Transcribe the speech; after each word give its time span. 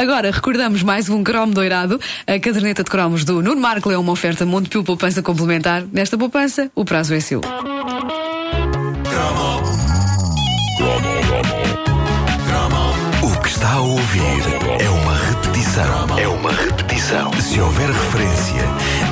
Agora 0.00 0.30
recordamos 0.30 0.82
mais 0.82 1.10
um 1.10 1.22
cromo 1.22 1.52
doirado. 1.52 2.00
A 2.26 2.38
caderneta 2.40 2.82
de 2.82 2.90
cromos 2.90 3.22
do 3.22 3.42
Nuno 3.42 3.60
Marco 3.60 3.90
é 3.90 3.98
uma 3.98 4.12
oferta 4.12 4.46
Montepio 4.46 4.82
Poupança 4.82 5.22
Complementar. 5.22 5.84
Nesta 5.92 6.16
poupança, 6.16 6.70
o 6.74 6.86
prazo 6.86 7.12
é 7.12 7.20
seu. 7.20 7.40
O 13.22 13.42
que 13.42 13.48
está 13.50 13.72
a 13.72 13.80
ouvir 13.82 14.42
é 14.80 14.88
uma 14.88 15.14
repetição. 15.16 16.18
É 16.18 16.28
uma 16.28 16.50
repetição. 16.50 17.30
Se 17.34 17.60
houver 17.60 17.90
referência 17.90 18.62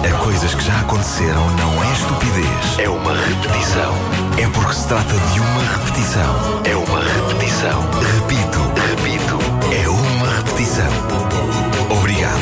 a 0.09 0.25
coisas 0.25 0.55
que 0.55 0.65
já 0.65 0.81
aconteceram, 0.81 1.51
não 1.57 1.85
é 1.85 1.93
estupidez. 1.93 2.79
É 2.79 2.89
uma 2.89 3.13
repetição. 3.13 3.95
É 4.43 4.49
porque 4.55 4.73
se 4.73 4.89
trata 4.89 5.13
de 5.35 5.41
uma 5.41 5.63
repetição. 5.65 6.63
É 6.65 6.75
uma 6.75 7.03
repetição. 7.03 7.79
Repito, 8.01 8.59
repito. 8.89 9.28
Repetição. 10.59 10.87
Obrigado. 11.89 12.35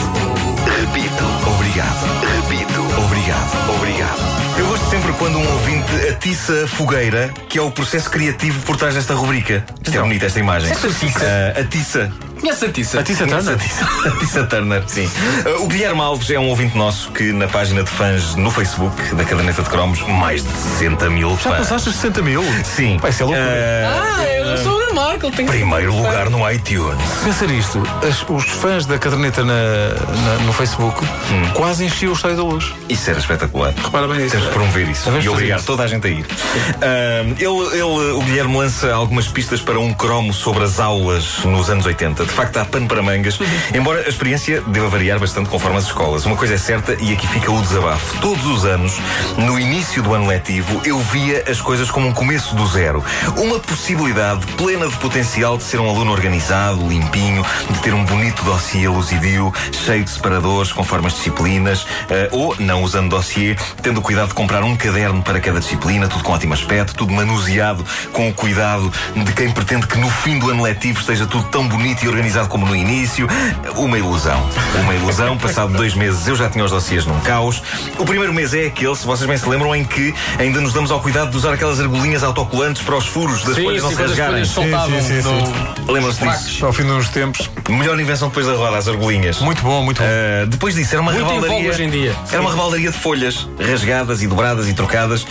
Repito. 0.79 1.51
Obrigado. 1.55 2.07
Repito. 2.35 2.81
Obrigado. 3.05 3.77
Obrigado. 3.77 4.59
Eu 4.59 4.67
gosto 4.69 4.89
sempre 4.89 5.13
quando 5.13 5.37
um 5.37 5.53
ouvinte 5.53 6.09
atiça 6.09 6.65
a 6.65 6.67
fogueira, 6.67 7.31
que 7.47 7.59
é 7.59 7.63
o 7.63 7.71
processo 7.71 8.09
criativo 8.09 8.59
por 8.63 8.79
trás 8.79 8.95
desta 8.95 9.13
rubrica. 9.13 9.63
Isto 9.85 9.99
é 9.99 10.01
bonita 10.01 10.25
esta 10.25 10.41
imagem. 10.41 10.71
Esta 10.71 10.87
atiça? 10.87 11.21
Ah, 11.23 11.61
atiça. 11.61 12.13
Conhece 12.41 12.65
a 12.67 12.73
Tissa? 12.73 13.01
A 13.01 13.03
Tissa 13.03 13.27
Turner? 13.27 13.55
A 13.55 13.57
Tissa, 13.57 13.85
a 14.07 14.11
Tissa 14.19 14.45
Turner, 14.45 14.83
sim. 14.87 15.07
Uh, 15.47 15.65
o 15.65 15.67
Guilherme 15.69 16.01
Alves 16.01 16.31
é 16.31 16.39
um 16.39 16.49
ouvinte 16.49 16.77
nosso 16.77 17.11
que 17.13 17.33
na 17.33 17.47
página 17.49 17.83
de 17.83 17.91
fãs 17.91 18.35
no 18.37 18.51
Facebook 18.51 19.15
da 19.15 19.25
Caderneta 19.25 19.63
de 19.63 19.69
Cromos, 19.71 20.01
mais 20.03 20.43
de 20.45 20.51
60 20.51 21.11
mil 21.11 21.31
Já 21.31 21.37
fãs. 21.37 21.59
passaste 21.59 21.89
os 21.89 21.95
60 21.97 22.23
mil? 22.23 22.43
Sim. 22.65 22.99
Vai 22.99 23.13
ser 23.13 23.25
loucura. 23.25 23.47
Uh, 23.47 24.17
Ah, 24.19 24.25
eu 24.25 24.59
sou 24.59 24.79
o 24.79 24.95
Marco. 24.95 25.31
Tenho... 25.31 25.49
primeiro 25.49 25.95
lugar 25.95 26.31
no 26.31 26.49
iTunes. 26.51 27.03
Pensar 27.25 27.51
isto, 27.51 27.83
as- 28.07 28.25
os 28.29 28.45
fãs 28.45 28.87
da 28.87 28.99
caderneta 28.99 29.45
na, 29.45 29.53
na- 29.55 30.45
no 30.45 30.53
Facebook 30.53 31.05
Hum. 31.05 31.51
quase 31.55 31.85
enchiam 31.85 32.13
o 32.13 32.15
estádio 32.17 32.37
da 32.39 32.43
luz. 32.45 32.73
Isso 32.89 33.11
era 33.11 33.19
espetacular. 33.19 33.73
Repara 33.83 34.07
bem 34.09 34.19
nisso. 34.19 34.31
Temos 34.33 34.47
que 34.47 34.53
promover 34.53 34.89
isso 34.89 35.05
Devemos 35.05 35.25
e 35.25 35.27
fazer 35.27 35.29
obrigar 35.31 35.59
isso. 35.59 35.67
toda 35.67 35.83
a 35.83 35.87
gente 35.87 36.07
a 36.07 36.11
ir. 36.11 36.25
Uh, 36.25 37.35
ele, 37.39 37.77
ele- 37.77 38.13
o 38.13 38.21
Guilherme 38.23 38.57
lança 38.57 38.93
algumas 38.95 39.27
pistas 39.29 39.61
para 39.61 39.79
um 39.79 39.93
cromo 39.93 40.33
sobre 40.33 40.65
as 40.65 40.79
aulas 40.81 41.39
nos 41.45 41.69
anos 41.71 41.87
80. 41.87 42.26
De 42.27 42.33
facto, 42.33 42.59
há 42.59 42.65
pano 42.65 42.87
para 42.87 43.03
mangas, 43.03 43.39
embora 43.75 44.01
a 44.01 44.09
experiência 44.09 44.61
deva 44.63 44.89
variar 44.89 45.19
bastante 45.19 45.49
conforme 45.49 45.79
as 45.79 45.85
escolas. 45.85 46.27
Uma 46.27 46.37
coisa 46.37 46.55
é 46.55 46.59
certa, 46.59 46.95
e 47.01 47.13
aqui 47.13 47.27
fica 47.29 47.51
o 47.51 47.63
desabafo. 47.63 48.21
Todos 48.21 48.45
os 48.47 48.65
anos, 48.65 48.99
no 49.39 49.59
início 49.59 50.03
do 50.03 50.13
ano 50.13 50.27
letivo, 50.27 50.83
eu 50.85 50.99
via 50.99 51.45
as 51.49 51.61
coisas 51.61 51.91
como 51.91 52.09
um 52.09 52.13
começo 52.13 52.55
do 52.55 52.67
zero. 52.67 53.03
Uma 53.37 53.59
possibilidade 53.59 54.45
plena 54.59 54.89
de 54.89 54.97
potencial 54.97 55.57
de 55.57 55.63
ser 55.63 55.81
um 55.81 55.89
aluno 55.89 56.13
organizado, 56.13 56.87
limpinho, 56.87 57.45
de 57.71 57.79
ter 57.79 57.95
um 57.95 58.05
bonito 58.05 58.43
dossiê 58.45 58.89
luzidio, 58.89 59.53
cheio 59.73 60.05
de 60.05 60.11
separadores 60.11 60.73
conforme 60.73 61.07
as 61.07 61.15
disciplinas, 61.15 61.87
eh, 62.11 62.29
ou, 62.33 62.55
não 62.59 62.83
usando 62.83 63.11
dossiê, 63.11 63.57
tendo 63.83 64.03
cuidado 64.03 64.29
de 64.29 64.35
comprar 64.35 64.63
um 64.65 64.77
caderno 64.77 65.23
para 65.23 65.41
cada 65.41 65.61
disciplina, 65.61 66.09
tudo 66.09 66.25
com 66.25 66.33
ótimo 66.33 66.55
aspecto, 66.55 66.95
tudo 66.95 67.13
manuseado 67.13 67.85
com 68.13 68.29
o 68.29 68.35
cuidado 68.35 68.93
de 69.15 69.33
quem 69.33 69.51
pretende 69.51 69.87
que 69.87 69.99
no 69.99 70.11
fim 70.11 70.39
do 70.39 70.51
ano 70.51 70.63
letivo 70.63 71.01
esteja 71.01 71.27
tudo 71.27 71.45
tão 71.49 71.67
bonito 71.67 72.05
e 72.05 72.09
organizado 72.09 72.16
como 72.49 72.67
no 72.67 72.75
início. 72.75 73.29
Uma 73.77 73.99
ilusão. 73.99 74.43
Uma 74.81 74.95
ilusão. 74.95 75.37
Passado 75.37 75.73
dois 75.73 75.95
meses 75.95 76.27
eu 76.27 76.37
já 76.37 76.49
tinha 76.49 76.65
os 76.65 76.71
dossiês 76.71 77.05
num 77.07 77.19
caos. 77.21 77.63
O 77.99 78.05
primeiro 78.05 78.33
mês 78.33 78.55
é 78.55 78.67
aquele, 78.67 78.95
se 78.95 79.07
vocês 79.07 79.29
bem 79.29 79.37
se 79.37 79.49
lembram, 79.49 79.75
em 79.75 79.85
que 79.85 80.15
ainda 80.39 80.61
nos 80.61 80.73
damos 80.73 80.91
ao 80.91 81.01
cuidado 81.01 81.31
de 81.31 81.37
usar 81.37 81.53
aquelas 81.53 81.81
argolinhas 81.81 82.23
autocolantes 82.23 82.83
para 82.83 82.97
os 82.97 83.07
furos 83.07 83.43
das 83.45 83.55
Sim, 83.57 83.65
folhas 83.65 83.83
não 83.83 83.91
se 83.91 83.97
rasgarem. 83.97 84.45
Sim, 84.45 84.63
sim, 85.03 85.23
sim, 85.23 85.93
Lembram-se 85.93 86.27
disso? 86.27 86.67
Ao 86.67 86.73
fim 86.73 86.85
de 86.85 86.93
uns 86.93 87.09
tempos. 87.09 87.51
Melhor 87.69 87.99
invenção 87.99 88.29
depois 88.29 88.47
da 88.47 88.55
roda, 88.55 88.77
as 88.77 88.89
argolinhas. 88.89 89.41
Muito 89.41 89.63
bom, 89.63 89.83
muito 89.83 89.99
bom. 89.99 90.05
Uh, 90.05 90.47
depois 90.47 90.75
disso, 90.75 90.95
era 90.95 91.03
uma 91.03 91.13
Muito 91.13 91.27
rebaldaria. 91.27 91.71
hoje 91.71 91.83
em 91.83 91.91
dia. 91.91 92.15
Era 92.31 92.41
uma 92.41 92.51
rebaldaria 92.51 92.91
de 92.91 92.97
folhas, 92.97 93.49
rasgadas 93.59 94.23
e 94.23 94.27
dobradas 94.27 94.69
e 94.69 94.75
trocadas. 94.75 95.23
Uh, 95.23 95.27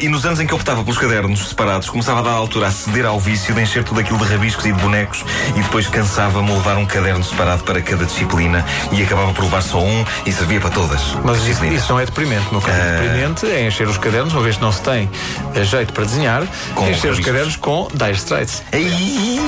e 0.00 0.08
nos 0.08 0.24
anos 0.24 0.40
em 0.40 0.46
que 0.46 0.52
eu 0.52 0.56
optava 0.56 0.82
pelos 0.82 0.98
cadernos 0.98 1.48
separados, 1.48 1.88
começava 1.88 2.20
a 2.20 2.22
dar 2.22 2.30
altura 2.30 2.68
a 2.68 2.70
ceder 2.70 3.06
ao 3.06 3.18
vício 3.18 3.54
de 3.54 3.60
encher 3.60 3.84
tudo 3.84 4.00
aquilo 4.00 4.18
de 4.18 4.24
rabiscos 4.24 4.64
e 4.66 4.72
de 4.72 4.80
bonecos. 4.80 5.24
E 5.56 5.60
depois 5.60 5.86
cansava-me 6.30 6.52
levar 6.52 6.76
um 6.76 6.86
caderno 6.86 7.24
separado 7.24 7.64
para 7.64 7.82
cada 7.82 8.04
disciplina. 8.04 8.64
E 8.92 9.02
acabava 9.02 9.32
por 9.32 9.44
levar 9.44 9.62
só 9.62 9.80
um 9.82 10.04
e 10.24 10.32
servia 10.32 10.60
para 10.60 10.70
todas. 10.70 11.00
Mas 11.24 11.38
as 11.38 11.46
isso, 11.46 11.64
isso 11.66 11.92
não 11.92 12.00
é 12.00 12.06
deprimente. 12.06 12.46
No 12.52 12.60
caso 12.60 12.78
Ah. 12.80 13.00
deprimente 13.02 13.46
é 13.46 13.66
encher 13.66 13.88
os 13.88 13.98
cadernos, 13.98 14.32
uma 14.32 14.42
vez 14.42 14.56
que 14.56 14.62
não 14.62 14.72
se 14.72 14.80
tem 14.80 15.10
eh, 15.54 15.64
jeito 15.64 15.92
para 15.92 16.04
desenhar, 16.04 16.42
Com 16.74 16.88
encher 16.88 17.10
os 17.10 17.20
cadernos 17.20 17.56
com 17.56 17.88
Dire 17.92 18.12
Straits. 18.12 18.62
Ei! 18.72 19.40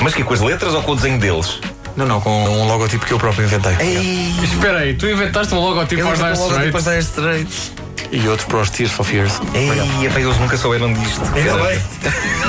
Mas 0.00 0.14
que 0.14 0.24
com 0.24 0.34
as 0.34 0.40
letras 0.40 0.74
ou 0.74 0.82
com 0.82 0.92
o 0.92 0.96
desenho 0.96 1.18
deles? 1.18 1.60
Não, 1.96 2.06
não, 2.06 2.20
com 2.20 2.30
um 2.30 2.66
logotipo 2.66 3.06
que 3.06 3.12
eu 3.12 3.18
próprio 3.18 3.44
inventei. 3.44 3.76
Ei! 3.78 4.34
Espera 4.42 4.78
aí, 4.78 4.94
tu 4.94 5.06
inventaste 5.06 5.54
um 5.54 5.60
logotipo 5.60 6.02
Dire 6.02 6.32
Straits? 6.32 6.84
Dire 6.84 6.98
Straits. 6.98 7.83
E 8.14 8.28
outro 8.28 8.46
para 8.46 8.60
os 8.60 8.70
Tears 8.70 8.92
for 8.92 9.02
Fears. 9.02 9.40
Ei, 9.54 10.06
epá, 10.06 10.20
eles 10.20 10.38
nunca 10.38 10.56
souberam 10.56 10.92
disto. 10.92 11.20
Caramba. 11.20 11.66
bem. 11.66 11.82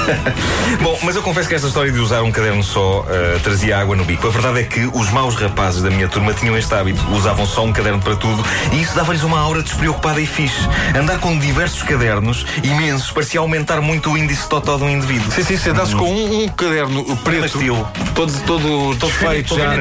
Bom, 0.82 1.00
mas 1.02 1.16
eu 1.16 1.24
confesso 1.24 1.50
que 1.50 1.56
esta 1.56 1.68
história 1.68 1.92
de 1.92 1.98
usar 1.98 2.22
um 2.22 2.32
caderno 2.32 2.64
só 2.64 3.04
eh, 3.10 3.40
trazia 3.42 3.80
água 3.80 3.96
no 3.96 4.06
bico. 4.06 4.28
A 4.28 4.30
verdade 4.30 4.60
é 4.60 4.64
que 4.64 4.88
os 4.94 5.10
maus 5.10 5.34
rapazes 5.34 5.82
da 5.82 5.90
minha 5.90 6.08
turma 6.08 6.34
tinham 6.34 6.56
este 6.56 6.72
hábito. 6.72 7.02
Usavam 7.12 7.48
só 7.48 7.66
um 7.66 7.74
caderno 7.74 8.00
para 8.00 8.16
tudo 8.16 8.46
e 8.74 8.82
isso 8.82 8.96
dava-lhes 8.96 9.24
uma 9.24 9.40
aura 9.40 9.64
despreocupada 9.64 10.22
e 10.22 10.28
fixe. 10.28 10.70
Andar 10.96 11.18
com 11.18 11.36
diversos 11.40 11.82
cadernos, 11.82 12.46
imensos, 12.64 13.10
parecia 13.10 13.40
aumentar 13.40 13.82
muito 13.82 14.12
o 14.12 14.18
índice 14.18 14.48
totó 14.48 14.78
de 14.78 14.84
um 14.84 14.90
indivíduo. 14.90 15.32
Sim, 15.32 15.44
sim, 15.44 15.58
se 15.58 15.72
andasses 15.72 15.96
com 15.96 16.06
um, 16.06 16.44
um 16.44 16.48
caderno 16.50 17.04
preto, 17.18 17.46
estilo. 17.46 17.90
todo, 18.14 18.32
todo, 18.46 18.96
todo 18.98 19.10
feito, 19.18 19.58
já, 19.58 19.76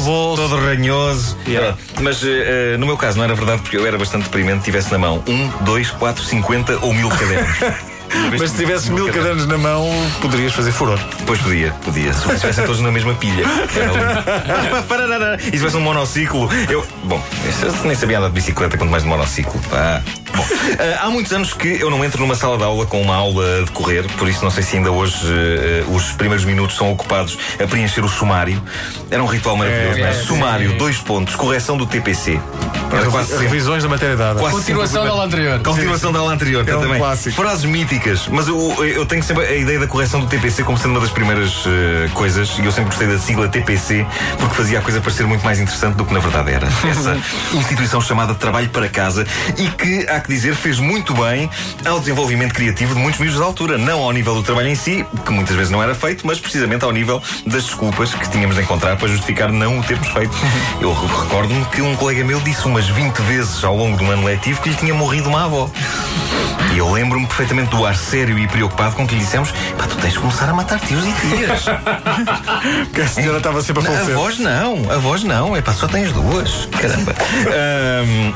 bolso. 0.00 0.42
Todo 0.42 0.56
ranhoso. 0.56 1.36
Yeah. 1.46 1.76
Mas 2.00 2.20
eh, 2.24 2.76
no 2.78 2.86
meu 2.86 2.96
caso 2.96 3.18
não 3.18 3.24
era 3.24 3.34
verdade 3.36 3.62
porque 3.62 3.76
eu 3.76 3.86
era 3.86 3.96
bastante 3.96 4.24
deprimente. 4.24 4.64
Tivesse 4.64 4.90
na 4.90 4.98
mão 5.04 5.22
um, 5.28 5.48
dois, 5.64 5.90
quatro, 5.90 6.24
cinquenta 6.24 6.78
ou 6.80 6.94
mil 6.94 7.08
cadernos. 7.10 7.58
Mas 8.38 8.50
se 8.52 8.56
tivesses 8.58 8.88
mil 8.88 9.06
cadernos 9.06 9.46
na 9.46 9.58
mão, 9.58 9.88
poderias 10.20 10.52
fazer 10.52 10.70
furor. 10.70 11.00
Pois 11.26 11.40
podia, 11.40 11.72
podia. 11.84 12.12
Se 12.12 12.32
estivessem 12.32 12.64
todos 12.64 12.80
na 12.80 12.92
mesma 12.92 13.12
pilha. 13.14 13.44
E 15.38 15.42
se 15.42 15.50
tivesse 15.50 15.76
um 15.76 15.80
monociclo, 15.80 16.48
eu. 16.70 16.86
Bom, 17.04 17.20
eu 17.62 17.84
nem 17.84 17.96
sabia 17.96 18.18
andar 18.18 18.28
de 18.28 18.34
bicicleta, 18.34 18.78
quanto 18.78 18.90
mais 18.90 19.02
de 19.02 19.08
monociclo. 19.08 19.60
Pá. 19.68 20.00
Bom, 20.34 20.44
eh, 20.78 20.98
há 21.00 21.08
muitos 21.10 21.32
anos 21.32 21.52
que 21.52 21.80
eu 21.80 21.90
não 21.90 22.04
entro 22.04 22.20
numa 22.20 22.34
sala 22.34 22.56
de 22.58 22.64
aula 22.64 22.86
com 22.86 23.00
uma 23.00 23.14
aula 23.14 23.44
a 23.60 23.64
decorrer, 23.64 24.04
por 24.18 24.28
isso 24.28 24.42
não 24.42 24.50
sei 24.50 24.62
se 24.62 24.76
ainda 24.76 24.90
hoje 24.90 25.16
eh, 25.28 25.84
os 25.88 26.12
primeiros 26.12 26.44
minutos 26.44 26.76
são 26.76 26.90
ocupados 26.92 27.38
a 27.62 27.66
preencher 27.66 28.04
o 28.04 28.08
sumário. 28.08 28.60
Era 29.10 29.22
um 29.22 29.26
ritual 29.26 29.56
maravilhoso, 29.56 29.98
não 29.98 30.06
é? 30.06 30.10
é, 30.10 30.12
Sumário, 30.12 30.70
sim. 30.72 30.76
dois 30.76 30.98
pontos, 30.98 31.34
correção 31.36 31.76
do 31.76 31.86
TPC. 31.86 32.40
Era 32.92 33.10
quase 33.10 33.36
Revisões 33.36 33.82
da 33.82 33.88
matéria 33.88 34.16
dada. 34.16 34.38
Quase 34.40 34.56
Continuação 34.56 34.92
sempre- 35.02 35.06
da 35.08 35.12
aula 35.12 35.24
anterior. 35.26 35.60
Continuação 35.60 36.12
da 36.12 36.18
aula 36.20 36.32
anterior, 36.32 36.68
É 36.68 36.76
um 36.76 36.80
também. 36.80 36.98
clássico. 36.98 37.36
Frases 37.36 37.64
míticas, 37.64 38.28
mas 38.28 38.48
eu, 38.48 38.84
eu 38.84 39.04
tenho 39.06 39.22
sempre 39.22 39.44
a 39.44 39.54
ideia 39.56 39.78
da 39.78 39.86
correção 39.86 40.20
do 40.20 40.26
TPC 40.26 40.62
como 40.64 40.78
sendo 40.78 40.92
uma 40.92 41.00
das 41.00 41.10
primeiras 41.10 41.64
eh, 41.66 42.08
coisas, 42.14 42.56
e 42.58 42.64
eu 42.64 42.70
sempre 42.72 42.90
gostei 42.90 43.06
da 43.08 43.18
sigla 43.18 43.48
TPC 43.48 44.06
porque 44.38 44.54
fazia 44.54 44.78
a 44.78 44.82
coisa 44.82 45.00
parecer 45.00 45.26
muito 45.26 45.44
mais 45.44 45.58
interessante 45.60 45.94
do 45.96 46.04
que 46.04 46.12
na 46.14 46.20
verdade 46.20 46.52
era. 46.52 46.66
Essa 46.88 47.16
instituição 47.52 48.00
chamada 48.00 48.34
Trabalho 48.34 48.68
para 48.70 48.88
Casa 48.88 49.26
e 49.58 49.68
que, 49.68 50.06
há 50.08 50.20
que 50.24 50.32
dizer, 50.34 50.54
fez 50.54 50.78
muito 50.78 51.12
bem 51.14 51.48
ao 51.86 51.98
desenvolvimento 52.00 52.52
criativo 52.54 52.94
de 52.94 53.00
muitos 53.00 53.20
miúdos 53.20 53.38
da 53.38 53.44
altura. 53.46 53.78
Não 53.78 54.00
ao 54.02 54.12
nível 54.12 54.34
do 54.34 54.42
trabalho 54.42 54.68
em 54.68 54.74
si, 54.74 55.04
que 55.24 55.30
muitas 55.32 55.54
vezes 55.54 55.70
não 55.70 55.82
era 55.82 55.94
feito, 55.94 56.26
mas 56.26 56.40
precisamente 56.40 56.84
ao 56.84 56.90
nível 56.92 57.22
das 57.46 57.64
desculpas 57.64 58.12
que 58.14 58.28
tínhamos 58.30 58.56
de 58.56 58.62
encontrar 58.62 58.96
para 58.96 59.08
justificar 59.08 59.52
não 59.52 59.78
o 59.78 59.82
termos 59.82 60.08
feito. 60.08 60.34
Eu 60.80 60.92
re- 60.92 61.06
recordo-me 61.22 61.64
que 61.66 61.82
um 61.82 61.94
colega 61.96 62.24
meu 62.24 62.40
disse 62.40 62.64
umas 62.66 62.86
20 62.88 63.18
vezes 63.22 63.62
ao 63.62 63.76
longo 63.76 63.96
do 63.96 64.10
ano 64.10 64.24
letivo 64.24 64.60
que 64.60 64.70
lhe 64.70 64.74
tinha 64.76 64.94
morrido 64.94 65.28
uma 65.28 65.44
avó. 65.44 65.70
E 66.72 66.78
eu 66.78 66.90
lembro-me 66.90 67.26
perfeitamente 67.26 67.70
do 67.70 67.84
ar 67.86 67.94
sério 67.94 68.36
e 68.38 68.48
preocupado 68.48 68.96
com 68.96 69.06
que 69.06 69.14
lhe 69.14 69.20
dissemos: 69.20 69.52
pá, 69.78 69.86
tu 69.86 69.96
tens 69.96 70.14
de 70.14 70.18
começar 70.18 70.48
a 70.48 70.54
matar 70.54 70.80
tios 70.80 71.04
e 71.04 71.12
tias. 71.12 71.64
Que 72.92 73.00
a 73.00 73.08
senhora 73.08 73.38
estava 73.38 73.62
sempre 73.62 73.86
a 73.86 73.90
a 73.90 73.92
falecer. 73.94 74.14
voz 74.14 74.38
não, 74.38 74.90
a 74.90 74.96
voz 74.98 75.22
não, 75.22 75.54
é 75.56 75.60
pá, 75.62 75.72
só 75.72 75.86
tens 75.86 76.12
duas. 76.12 76.68
Caramba. 76.80 77.14
Ahm, 77.54 78.32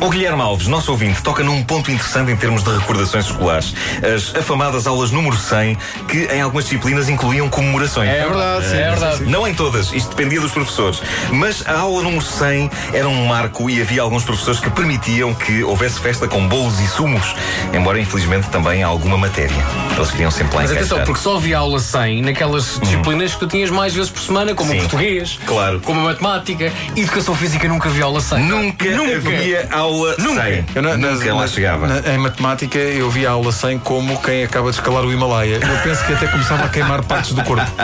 o 0.00 0.08
Guilherme 0.10 0.40
Alves, 0.42 0.66
nosso 0.68 0.90
ouvinte, 0.92 1.09
toca 1.22 1.42
num 1.42 1.62
ponto 1.62 1.90
interessante 1.90 2.30
em 2.32 2.36
termos 2.36 2.62
de 2.62 2.70
recordações 2.70 3.26
escolares. 3.26 3.74
As 4.02 4.34
afamadas 4.36 4.86
aulas 4.86 5.10
número 5.10 5.36
100, 5.36 5.76
que 6.08 6.24
em 6.32 6.40
algumas 6.40 6.64
disciplinas 6.64 7.08
incluíam 7.08 7.48
comemorações. 7.48 8.08
É 8.08 8.22
verdade, 8.26 8.66
sim, 8.68 8.76
é 8.76 8.90
verdade. 8.90 9.22
Não 9.24 9.46
em 9.46 9.54
todas, 9.54 9.92
isto 9.92 10.10
dependia 10.10 10.40
dos 10.40 10.52
professores. 10.52 11.02
Mas 11.32 11.66
a 11.66 11.78
aula 11.80 12.02
número 12.02 12.22
100 12.24 12.70
era 12.92 13.08
um 13.08 13.26
marco 13.26 13.68
e 13.70 13.80
havia 13.80 14.02
alguns 14.02 14.24
professores 14.24 14.60
que 14.60 14.70
permitiam 14.70 15.34
que 15.34 15.62
houvesse 15.64 15.98
festa 16.00 16.26
com 16.28 16.46
bolos 16.48 16.78
e 16.80 16.88
sumos, 16.88 17.34
embora 17.72 17.98
infelizmente 18.00 18.48
também 18.48 18.82
alguma 18.82 19.16
matéria. 19.18 19.54
Eles 19.96 20.10
queriam 20.10 20.30
sempre 20.30 20.54
lá 20.56 20.62
Mas 20.62 20.70
atenção, 20.70 20.98
encaixar. 20.98 21.06
porque 21.06 21.22
só 21.22 21.36
havia 21.36 21.58
aula 21.58 21.78
100 21.78 22.22
naquelas 22.22 22.78
disciplinas 22.80 23.32
que 23.34 23.40
tu 23.40 23.46
tinhas 23.46 23.70
mais 23.70 23.94
vezes 23.94 24.10
por 24.10 24.20
semana, 24.22 24.54
como 24.54 24.70
Sim. 24.70 24.78
o 24.78 24.80
português, 24.80 25.38
Claro. 25.46 25.80
como 25.80 26.00
a 26.00 26.04
matemática, 26.04 26.72
educação 26.96 27.34
física 27.34 27.68
nunca 27.68 27.88
havia 27.88 28.04
aula 28.04 28.20
100. 28.20 28.40
Nunca, 28.44 28.84
havia 28.88 29.68
aula 29.70 30.14
Nunca. 30.18 30.42
100. 30.42 30.64
Eu 30.74 30.82
na- 30.82 30.96
Nunca 31.00 31.34
lá 31.34 31.46
chegava. 31.46 31.86
na- 31.86 32.14
em 32.14 32.18
matemática 32.18 32.78
eu 32.78 33.10
vi 33.10 33.26
a 33.26 33.30
aula 33.32 33.52
100 33.52 33.78
como 33.78 34.20
quem 34.20 34.44
acaba 34.44 34.70
de 34.70 34.76
escalar 34.76 35.04
o 35.04 35.12
Himalaia. 35.12 35.56
Eu 35.62 35.82
penso 35.82 36.04
que 36.06 36.12
até 36.12 36.26
começava 36.26 36.64
a 36.64 36.68
queimar 36.68 37.02
partes 37.04 37.32
do 37.32 37.42
corpo. 37.42 37.64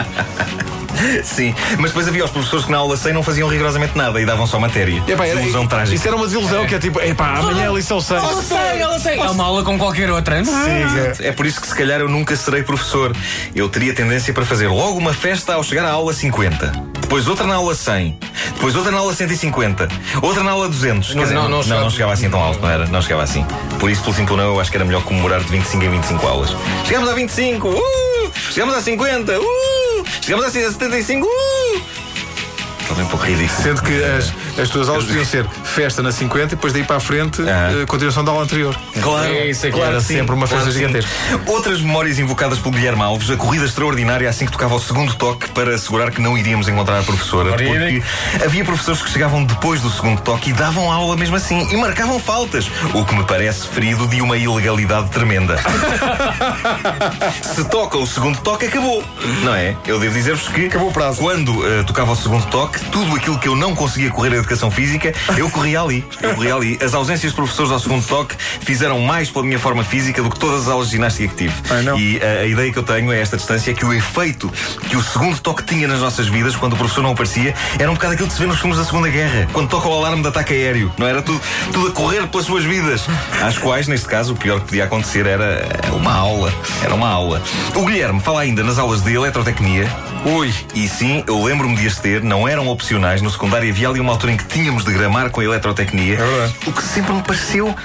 Sim, 1.23 1.53
mas 1.77 1.91
depois 1.91 2.07
havia 2.07 2.25
os 2.25 2.31
professores 2.31 2.65
que 2.65 2.71
na 2.71 2.79
aula 2.79 2.97
100 2.97 3.13
não 3.13 3.21
faziam 3.21 3.47
rigorosamente 3.47 3.95
nada 3.95 4.19
e 4.19 4.25
davam 4.25 4.47
só 4.47 4.59
matéria. 4.59 5.03
Epá, 5.07 5.27
era- 5.27 5.39
trágica. 5.67 5.95
Isso 5.95 6.07
era 6.07 6.15
uma 6.15 6.25
desilusão 6.25 6.65
que 6.65 6.73
é 6.73 6.79
tipo, 6.79 6.99
epá, 6.99 7.37
amanhã 7.37 7.65
é 7.65 7.67
a 7.67 7.71
lição 7.71 8.01
100. 8.01 8.17
Ela 8.17 8.41
sei, 8.41 8.57
ela 8.81 8.99
sei. 8.99 9.19
É 9.19 9.29
uma 9.29 9.43
aula 9.43 9.63
como 9.63 9.77
qualquer 9.77 10.09
outra. 10.09 10.41
É 11.19 11.31
por 11.31 11.45
isso 11.45 11.61
que 11.61 11.67
se 11.67 11.75
calhar 11.75 11.99
eu 11.99 12.09
nunca 12.09 12.35
serei 12.35 12.63
professor. 12.63 13.15
Eu 13.55 13.69
teria 13.69 13.93
tendência 13.93 14.33
para 14.33 14.43
fazer 14.45 14.67
logo 14.69 14.97
uma 14.97 15.13
festa 15.13 15.53
ao 15.53 15.63
chegar 15.63 15.85
à 15.85 15.91
aula 15.91 16.13
50. 16.13 16.71
Depois 17.07 17.25
outra 17.25 17.47
na 17.47 17.55
aula 17.55 17.73
100. 17.73 18.17
Depois 18.55 18.75
outra 18.75 18.91
na 18.91 18.97
aula 18.97 19.13
150. 19.15 19.87
Outra 20.21 20.43
na 20.43 20.51
aula 20.51 20.67
200. 20.67 21.07
Quer 21.07 21.15
Não, 21.15 21.23
dizer, 21.23 21.35
não, 21.35 21.43
não 21.43 21.49
não, 21.51 21.63
chegava- 21.63 21.81
não 21.83 21.89
chegava 21.89 22.11
assim 22.13 22.29
tão 22.29 22.41
alto, 22.43 22.59
não 22.61 22.69
era? 22.69 22.85
Não 22.87 23.01
chegava 23.01 23.23
assim. 23.23 23.45
Por 23.79 23.89
isso, 23.89 24.03
pelo 24.03 24.13
simples 24.13 24.37
não, 24.37 24.43
eu 24.45 24.59
acho 24.59 24.69
que 24.69 24.75
era 24.75 24.83
melhor 24.85 25.01
comemorar 25.03 25.39
de 25.39 25.49
25 25.49 25.85
em 25.85 25.89
25 25.89 26.27
aulas. 26.27 26.49
Chegamos 26.85 27.07
a 27.09 27.13
25! 27.13 27.69
Uh! 27.69 27.81
Chegamos 28.51 28.75
a 28.75 28.81
50! 28.81 29.39
Uh! 29.39 29.45
Chegamos 30.21 30.45
a 30.45 30.49
75! 30.51 31.25
Uh! 31.25 31.81
Talvez 32.87 33.07
um 33.07 33.09
pouco 33.11 33.25
ridículo. 33.25 33.61
Sendo 33.61 33.81
que 33.81 34.03
as, 34.03 34.33
as 34.59 34.69
tuas 34.69 34.87
aulas 34.89 35.05
podiam 35.05 35.25
ser 35.25 35.45
festa 35.63 36.01
na 36.01 36.11
50 36.11 36.45
e 36.45 36.47
depois 36.49 36.71
daí 36.73 36.83
para 36.83 36.95
a 36.97 36.99
frente, 36.99 37.41
Ah. 37.41 37.85
continuação 37.87 38.23
da 38.23 38.31
aula 38.31 38.43
anterior. 38.43 38.75
Claro, 39.01 39.27
É 39.27 39.47
isso 39.47 39.65
aqui. 39.67 39.75
claro 39.75 39.91
Era 39.91 40.01
sim, 40.01 40.15
sempre 40.15 40.33
uma 40.35 40.47
festa 40.47 40.63
claro 40.65 40.71
gigantesca. 40.71 41.11
Outras 41.47 41.81
memórias 41.81 42.17
invocadas 42.19 42.59
pelo 42.59 42.71
Guilherme 42.73 43.01
Alves, 43.01 43.29
a 43.29 43.35
corrida 43.37 43.65
extraordinária 43.65 44.29
assim 44.29 44.45
que 44.45 44.51
tocava 44.51 44.75
o 44.75 44.79
segundo 44.79 45.13
toque 45.15 45.49
para 45.49 45.75
assegurar 45.75 46.11
que 46.11 46.21
não 46.21 46.37
iríamos 46.37 46.67
encontrar 46.67 46.99
a 46.99 47.03
professora. 47.03 47.51
Ora, 47.51 47.63
Porque 47.63 48.01
havia 48.43 48.63
professores 48.65 49.01
que 49.01 49.09
chegavam 49.09 49.43
depois 49.43 49.81
do 49.81 49.89
segundo 49.89 50.21
toque 50.21 50.49
e 50.51 50.53
davam 50.53 50.91
aula 50.91 51.15
mesmo 51.17 51.35
assim 51.35 51.67
e 51.71 51.77
marcavam 51.77 52.19
faltas, 52.19 52.69
o 52.93 53.03
que 53.05 53.15
me 53.15 53.23
parece 53.25 53.67
ferido 53.67 54.07
de 54.07 54.21
uma 54.21 54.37
ilegalidade 54.37 55.09
tremenda. 55.09 55.57
Se 57.41 57.63
toca 57.65 57.97
o 57.97 58.05
segundo 58.07 58.39
toque, 58.39 58.65
acabou. 58.65 59.03
Não 59.43 59.53
é? 59.55 59.75
Eu 59.85 59.99
devo 59.99 60.13
dizer-vos 60.13 60.47
que 60.49 60.65
Acabou 60.67 60.89
o 60.89 60.93
prazo. 60.93 61.19
quando 61.19 61.65
eh, 61.67 61.83
tocava 61.83 62.11
o 62.11 62.15
segundo 62.15 62.45
toque, 62.47 62.76
tudo 62.91 63.15
aquilo 63.15 63.37
que 63.39 63.47
eu 63.47 63.55
não 63.55 63.75
conseguia 63.75 64.09
correr 64.09 64.33
a 64.33 64.37
educação 64.37 64.69
física, 64.71 65.13
eu 65.37 65.49
corria 65.49 65.81
ali. 65.81 66.05
Eu 66.21 66.35
corria 66.35 66.55
ali. 66.55 66.79
As 66.81 66.93
ausências 66.93 67.31
de 67.31 67.35
professores 67.35 67.71
ao 67.71 67.79
segundo 67.79 68.05
toque 68.05 68.35
fizeram 68.37 68.99
mais 68.99 69.29
pela 69.29 69.45
minha 69.45 69.59
forma 69.59 69.83
física 69.83 70.21
do 70.21 70.29
que 70.29 70.39
todas 70.39 70.63
as 70.63 70.67
aulas 70.67 70.87
de 70.87 70.93
ginástica 70.93 71.27
que 71.29 71.35
tive. 71.35 71.53
Não. 71.83 71.97
E 71.97 72.19
a, 72.21 72.41
a 72.41 72.45
ideia 72.45 72.71
que 72.71 72.79
eu 72.79 72.83
tenho 72.83 73.11
a 73.11 73.15
esta 73.15 73.37
distância 73.37 73.71
é 73.71 73.73
que 73.73 73.85
o 73.85 73.93
efeito 73.93 74.51
que 74.89 74.95
o 74.95 75.03
segundo 75.03 75.39
toque 75.39 75.63
tinha 75.63 75.87
nas 75.87 75.99
nossas 75.99 76.27
vidas, 76.27 76.55
quando 76.55 76.73
o 76.73 76.77
professor 76.77 77.01
não 77.01 77.11
aparecia, 77.11 77.53
era 77.79 77.89
um 77.89 77.93
bocado 77.93 78.13
aquilo 78.13 78.27
que 78.27 78.33
se 78.33 78.39
vê 78.39 78.45
nos 78.45 78.59
filmes 78.59 78.77
da 78.77 78.85
Segunda 78.85 79.09
Guerra, 79.09 79.47
quando 79.53 79.69
toca 79.69 79.87
o 79.87 79.93
alarme 79.93 80.21
de 80.21 80.27
ataque 80.27 80.53
aéreo. 80.53 80.91
Não 80.97 81.07
era 81.07 81.21
tudo, 81.21 81.41
tudo 81.71 81.87
a 81.87 81.91
correr 81.91 82.27
pelas 82.27 82.45
suas 82.45 82.63
vidas. 82.63 83.05
Às 83.41 83.57
quais, 83.57 83.87
neste 83.87 84.07
caso, 84.07 84.33
o 84.33 84.35
pior 84.35 84.59
que 84.59 84.67
podia 84.67 84.85
acontecer 84.85 85.25
era 85.25 85.67
uma 85.93 86.13
aula. 86.13 86.53
Era 86.83 86.93
uma 86.93 87.09
aula. 87.09 87.41
O 87.75 87.85
Guilherme 87.85 88.19
fala 88.19 88.41
ainda 88.41 88.63
nas 88.63 88.77
aulas 88.77 89.01
de 89.01 89.13
eletrotecnia. 89.13 89.89
Ui. 90.25 90.53
E 90.73 90.87
sim, 90.87 91.23
eu 91.27 91.43
lembro-me 91.43 91.75
de 91.75 91.87
as 91.87 91.97
ter, 91.99 92.21
não 92.21 92.47
eram 92.47 92.66
opcionais. 92.71 93.21
No 93.21 93.29
secundário 93.29 93.69
havia 93.69 93.89
ali 93.89 93.99
uma 93.99 94.13
altura 94.13 94.33
em 94.33 94.37
que 94.37 94.45
tínhamos 94.45 94.85
de 94.85 94.93
gramar 94.93 95.29
com 95.29 95.41
a 95.41 95.43
eletrotecnia. 95.43 96.19
É. 96.19 96.69
O 96.69 96.71
que 96.71 96.83
sempre 96.83 97.13
me 97.13 97.23
pareceu. 97.23 97.75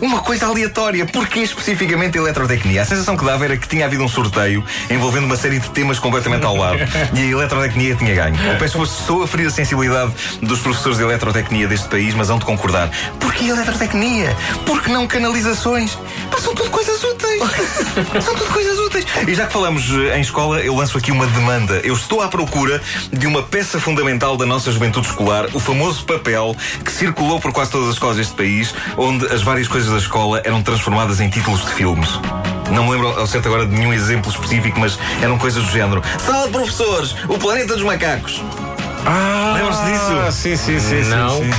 Uma 0.00 0.20
coisa 0.20 0.46
aleatória. 0.46 1.06
Porquê 1.06 1.40
especificamente 1.40 2.18
eletrotecnia? 2.18 2.82
A 2.82 2.84
sensação 2.84 3.16
que 3.16 3.24
dava 3.24 3.44
era 3.44 3.56
que 3.56 3.66
tinha 3.66 3.86
havido 3.86 4.04
um 4.04 4.08
sorteio 4.08 4.62
envolvendo 4.90 5.24
uma 5.24 5.36
série 5.36 5.58
de 5.58 5.70
temas 5.70 5.98
completamente 5.98 6.44
ao 6.44 6.54
lado 6.54 6.78
e 7.14 7.20
a 7.20 7.24
eletrotecnia 7.24 7.94
tinha 7.94 8.14
ganho. 8.14 8.36
Eu 8.36 8.58
peço 8.58 8.78
que 8.78 8.84
estou 8.84 9.22
a 9.22 9.26
ferir 9.26 9.46
a 9.46 9.50
sensibilidade 9.50 10.12
dos 10.42 10.60
professores 10.60 10.98
de 10.98 11.04
eletrotecnia 11.04 11.66
deste 11.66 11.88
país, 11.88 12.14
mas 12.14 12.28
hão 12.28 12.38
de 12.38 12.44
concordar. 12.44 12.90
Porquê 13.18 13.46
eletrotecnia? 13.46 14.36
Porque 14.66 14.90
não 14.90 15.06
canalizações? 15.06 15.96
Pá, 16.30 16.38
são 16.38 16.54
tudo 16.54 16.70
coisas 16.70 17.02
úteis. 17.02 17.40
são 18.22 18.34
tudo 18.34 18.52
coisas 18.52 18.78
úteis. 18.78 19.06
E 19.26 19.34
já 19.34 19.46
que 19.46 19.52
falamos 19.52 19.90
eh, 19.90 20.18
em 20.18 20.20
escola, 20.20 20.60
eu 20.60 20.74
lanço 20.74 20.98
aqui 20.98 21.10
uma 21.10 21.26
demanda. 21.26 21.80
Eu 21.82 21.94
estou 21.94 22.20
à 22.20 22.28
procura 22.28 22.82
de 23.10 23.26
uma 23.26 23.42
peça 23.42 23.80
fundamental 23.80 24.36
da 24.36 24.44
nossa 24.44 24.70
juventude 24.70 25.06
escolar, 25.06 25.46
o 25.54 25.60
famoso 25.60 26.04
papel 26.04 26.54
que 26.84 26.92
circulou 26.92 27.40
por 27.40 27.52
quase 27.52 27.70
todas 27.70 27.88
as 27.88 27.94
escolas 27.94 28.16
deste 28.16 28.34
país, 28.34 28.74
onde 28.96 29.26
as 29.26 29.42
várias 29.42 29.68
coisas 29.68 29.85
da 29.90 29.98
escola 29.98 30.40
eram 30.44 30.62
transformadas 30.62 31.20
em 31.20 31.28
títulos 31.28 31.64
de 31.64 31.72
filmes. 31.72 32.08
Não 32.70 32.84
me 32.84 32.90
lembro 32.92 33.08
ao 33.18 33.26
certo 33.26 33.46
agora 33.46 33.64
de 33.66 33.74
nenhum 33.74 33.92
exemplo 33.92 34.30
específico, 34.30 34.78
mas 34.80 34.98
eram 35.22 35.38
coisas 35.38 35.62
do 35.64 35.70
género. 35.70 36.02
Sala 36.18 36.46
de 36.46 36.52
professores, 36.52 37.14
o 37.28 37.38
planeta 37.38 37.74
dos 37.74 37.84
macacos. 37.84 38.42
Ah, 39.06 39.52
Lembram-se 39.54 39.84
disso? 39.84 40.32
Sim, 40.32 40.56
sim, 40.56 40.80
sim. 40.80 41.02
sim, 41.04 41.10
Não. 41.10 41.38
sim. 41.38 41.50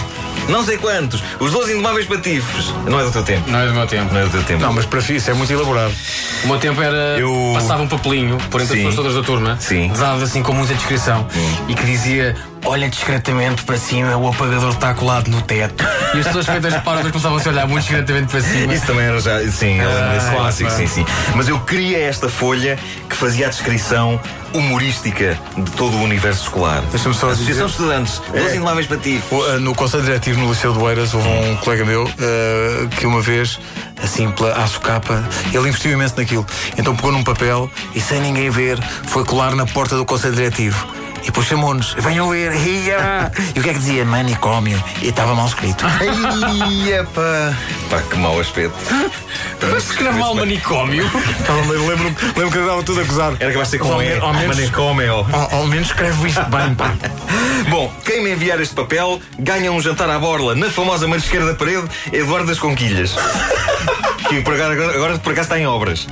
Não 0.49 0.63
sei 0.63 0.77
quantos, 0.77 1.21
os 1.41 1.51
12 1.51 1.73
indomáveis 1.73 2.05
patifes. 2.05 2.73
Não 2.85 2.97
é 2.99 3.03
do 3.03 3.11
teu 3.11 3.21
tempo. 3.23 3.49
Não 3.49 3.59
é 3.59 3.67
do 3.67 3.73
meu 3.73 3.85
tempo. 3.85 4.13
Não 4.13 4.21
é 4.21 4.23
do 4.23 4.29
teu 4.31 4.43
tempo. 4.43 4.61
Não, 4.61 4.71
mas 4.71 4.85
para 4.85 4.99
isso 4.99 5.29
é 5.29 5.33
muito 5.33 5.51
elaborado. 5.51 5.93
O 6.43 6.47
meu 6.47 6.57
tempo 6.57 6.81
era. 6.81 7.17
Eu- 7.19 7.51
Passava 7.53 7.81
um 7.83 7.87
papelinho 7.87 8.37
por 8.49 8.61
entre 8.61 8.75
Sim. 8.77 8.87
as 8.87 8.89
pessoas 8.89 8.95
todas 8.95 9.15
da 9.15 9.23
turma, 9.23 9.57
Sim. 9.59 9.91
dado 9.97 10.23
assim 10.23 10.41
com 10.41 10.53
muita 10.53 10.73
descrição, 10.73 11.27
e 11.67 11.73
que 11.75 11.83
dizia: 11.85 12.33
Olha 12.69 12.89
discretamente 12.89 13.63
para 13.63 13.77
cima, 13.77 14.17
o 14.17 14.27
apagador 14.27 14.71
está 14.71 14.93
colado 14.93 15.29
no 15.29 15.41
teto. 15.41 15.85
E 16.13 16.19
as 16.19 16.25
pessoas 16.27 16.45
feitas 16.45 16.75
pardas 16.83 17.09
começavam-se 17.11 17.47
a 17.47 17.51
olhar 17.51 17.65
muito 17.67 17.83
discretamente 17.83 18.27
para 18.29 18.41
cima. 18.41 18.73
Isso 18.73 18.85
também 18.85 19.05
era 19.05 19.19
já. 19.21 19.39
Sim, 19.49 19.79
eu 19.79 19.87
lembro 19.89 20.09
desse 20.13 20.27
Ah, 20.27 20.31
clássico, 20.35 20.71
sim, 20.71 20.85
sim. 20.87 21.05
Mas 21.33 21.47
eu 21.47 21.59
queria 21.61 21.97
esta 21.99 22.27
folha 22.27 22.77
que 23.09 23.15
fazia 23.15 23.47
a 23.47 23.49
descrição 23.49 24.19
humorística 24.53 25.39
de 25.57 25.71
todo 25.71 25.95
o 25.95 26.01
universo 26.03 26.43
escolar. 26.43 26.81
Deixa-me 26.91 27.15
só 27.15 27.29
Associação 27.29 27.67
dizer- 27.67 27.77
de 27.77 27.83
Estudantes, 28.05 28.21
12 28.43 28.55
indomáveis 28.57 28.87
patifes. 28.87 29.31
O, 29.31 29.47
eh, 29.47 29.59
No 29.59 29.73
Conselho 29.73 30.03
Diretivo 30.03 30.39
no 30.41 30.49
Liceu 30.49 30.73
do 30.73 30.89
Eiras 30.89 31.13
houve 31.13 31.27
um 31.27 31.55
colega 31.57 31.85
meu 31.85 32.03
eh, 32.19 32.87
que 32.97 33.05
uma 33.07 33.21
vez, 33.21 33.59
assim, 34.03 34.29
pela 34.31 34.51
à 34.61 34.67
socapa, 34.67 35.23
ele 35.53 35.69
investiu 35.69 35.91
imenso 35.93 36.15
naquilo. 36.17 36.45
Então 36.77 36.93
pegou 36.95 37.13
num 37.13 37.23
papel 37.23 37.71
e, 37.95 38.01
sem 38.01 38.19
ninguém 38.19 38.49
ver, 38.49 38.77
foi 39.05 39.23
colar 39.23 39.55
na 39.55 39.65
porta 39.65 39.95
do 39.95 40.05
Conselho 40.05 40.35
Diretivo. 40.35 40.85
E 41.23 41.25
depois 41.27 41.45
chamou-nos, 41.47 41.93
venham 41.99 42.29
ver, 42.29 42.53
ia! 42.55 43.31
E 43.55 43.59
o 43.59 43.63
que 43.63 43.69
é 43.69 43.73
que 43.73 43.79
dizia? 43.79 44.05
Manicômio. 44.05 44.81
E 45.01 45.09
estava 45.09 45.35
mal 45.35 45.47
escrito. 45.47 45.85
Ai, 45.85 47.05
pá. 47.13 47.53
Pá, 47.89 48.01
que 48.09 48.15
mau 48.17 48.39
aspecto. 48.39 48.77
Mas 49.71 49.83
se 49.83 49.91
escreve 49.91 50.17
mal 50.17 50.33
manicômio. 50.35 51.03
Então, 51.41 51.57
eu 51.73 51.87
lembro, 51.87 52.05
lembro 52.35 52.51
que 52.51 52.57
eu 52.57 52.61
estava 52.63 52.83
tudo 52.83 53.01
a 53.01 53.03
gozar. 53.03 53.33
Era 53.39 53.51
capaz 53.51 53.67
de 53.69 53.71
ser 53.71 53.79
com 53.79 54.01
E. 54.01 54.05
men- 54.09 54.19
ao 54.21 54.33
menos- 54.33 54.55
Manicômio. 54.57 55.25
Ao, 55.51 55.65
menos 55.65 55.87
escreve 55.87 56.27
isto 56.29 56.43
bem, 56.45 56.73
pá. 56.75 56.93
Bom, 57.69 57.91
quem 58.05 58.23
me 58.23 58.31
enviar 58.31 58.61
este 58.61 58.73
papel 58.75 59.19
ganha 59.39 59.71
um 59.71 59.81
jantar 59.81 60.09
à 60.09 60.17
borla 60.19 60.55
na 60.55 60.69
famosa 60.69 61.07
marisqueira 61.07 61.45
da 61.45 61.53
parede 61.55 61.87
Eduardo 62.13 62.47
das 62.47 62.59
Conquilhas. 62.59 63.15
que 64.29 64.41
por 64.41 64.53
agora, 64.53 64.73
agora, 64.73 64.95
agora 64.95 65.17
por 65.19 65.33
acaso 65.33 65.47
está 65.47 65.59
em 65.59 65.67
obras. 65.67 66.07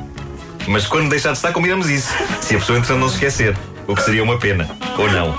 Mas 0.68 0.88
quando 0.88 1.10
deixar 1.10 1.30
de 1.32 1.38
estar, 1.38 1.52
combinamos 1.54 1.90
isso. 1.90 2.12
Se 2.42 2.56
a 2.56 2.60
pessoa 2.60 2.78
entretanto 2.78 3.00
não 3.00 3.08
se 3.10 3.16
esquecer. 3.16 3.56
O 3.88 3.96
que 3.96 4.02
seria 4.02 4.24
uma 4.24 4.38
pena. 4.38 4.68
Ou 4.98 5.10
não. 5.12 5.30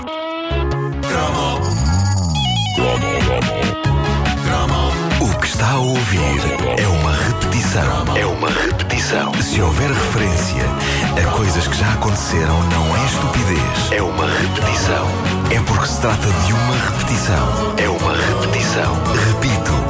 O 5.19 5.39
que 5.39 5.47
está 5.47 5.71
a 5.71 5.79
ouvir 5.79 6.19
é 6.77 6.87
uma 6.87 7.11
repetição. 7.11 7.83
É 8.15 8.25
uma 8.25 8.49
repetição. 8.49 9.33
Se 9.41 9.61
houver 9.61 9.89
referência 9.89 10.63
a 11.21 11.31
coisas 11.31 11.67
que 11.67 11.77
já 11.77 11.91
aconteceram, 11.93 12.61
não 12.69 12.95
é 12.95 13.05
estupidez. 13.05 13.91
É 13.91 14.01
uma 14.01 14.25
repetição. 14.25 15.07
É 15.51 15.59
porque 15.61 15.87
se 15.87 15.99
trata 15.99 16.27
de 16.45 16.53
uma 16.53 16.75
repetição. 16.89 17.73
É 17.77 17.89
uma 17.89 18.13
repetição. 18.13 18.93
Repito. 19.33 19.86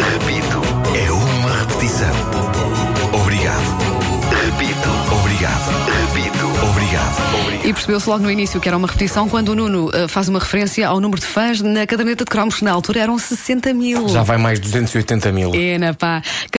E 7.68 7.74
percebeu-se 7.74 8.10
logo 8.10 8.24
no 8.24 8.32
início 8.32 8.62
que 8.62 8.70
era 8.70 8.78
uma 8.78 8.88
repetição 8.88 9.28
quando 9.28 9.50
o 9.50 9.56
Nuno 9.56 9.92
eh, 9.94 10.08
faz 10.08 10.30
uma 10.30 10.40
referência 10.40 10.88
ao 10.88 11.02
número 11.02 11.20
de 11.20 11.28
fãs 11.28 11.60
na 11.60 11.86
caderneta 11.86 12.24
de 12.24 12.32
cromos, 12.32 12.56
que 12.56 12.64
na 12.64 12.72
altura 12.72 13.02
eram 13.02 13.20
60 13.20 13.74
mil. 13.74 14.08
Já 14.08 14.24
vai 14.24 14.38
mais 14.38 14.58
280 14.58 15.34
mil. 15.34 15.52
É, 15.54 15.78
na 15.78 15.94
pá. 15.94 16.22